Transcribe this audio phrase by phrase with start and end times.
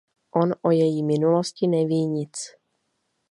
[0.35, 2.35] On o její minulosti neví nic.